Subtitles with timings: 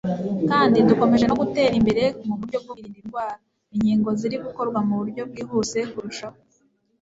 [0.49, 3.33] kandi dukomeje no gutera imbere mu buryo bwo kwirinda indwara.
[3.73, 6.37] Inkingo ziri gukorwa mu buryo bwihuse kurushaho.